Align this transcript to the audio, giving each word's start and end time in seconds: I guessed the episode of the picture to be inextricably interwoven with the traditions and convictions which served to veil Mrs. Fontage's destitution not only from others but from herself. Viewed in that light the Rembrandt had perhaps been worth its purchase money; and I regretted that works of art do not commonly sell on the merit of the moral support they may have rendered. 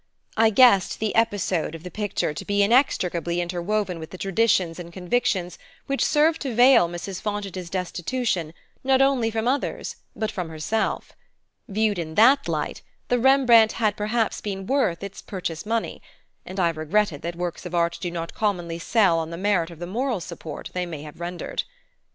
I 0.35 0.49
guessed 0.49 0.99
the 0.99 1.13
episode 1.13 1.75
of 1.75 1.83
the 1.83 1.91
picture 1.91 2.33
to 2.33 2.43
be 2.43 2.63
inextricably 2.63 3.39
interwoven 3.39 3.99
with 3.99 4.09
the 4.09 4.17
traditions 4.17 4.79
and 4.79 4.91
convictions 4.91 5.59
which 5.85 6.03
served 6.03 6.41
to 6.41 6.55
veil 6.55 6.89
Mrs. 6.89 7.21
Fontage's 7.21 7.69
destitution 7.69 8.55
not 8.83 8.99
only 8.99 9.29
from 9.29 9.47
others 9.47 9.97
but 10.15 10.31
from 10.31 10.49
herself. 10.49 11.11
Viewed 11.67 11.99
in 11.99 12.15
that 12.15 12.47
light 12.47 12.81
the 13.09 13.19
Rembrandt 13.19 13.73
had 13.73 13.95
perhaps 13.95 14.41
been 14.41 14.65
worth 14.65 15.03
its 15.03 15.21
purchase 15.21 15.67
money; 15.67 16.01
and 16.47 16.59
I 16.59 16.69
regretted 16.71 17.21
that 17.21 17.35
works 17.35 17.67
of 17.67 17.75
art 17.75 17.99
do 18.01 18.09
not 18.09 18.33
commonly 18.33 18.79
sell 18.79 19.19
on 19.19 19.29
the 19.29 19.37
merit 19.37 19.69
of 19.69 19.77
the 19.77 19.85
moral 19.85 20.19
support 20.19 20.71
they 20.73 20.87
may 20.87 21.03
have 21.03 21.19
rendered. 21.19 21.61